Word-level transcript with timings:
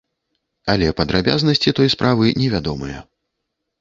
Але 0.73 0.87
падрабязнасці 1.01 1.75
той 1.81 1.93
справы 1.97 2.33
невядомыя. 2.43 2.99